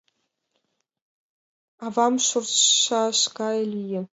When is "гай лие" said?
3.37-4.01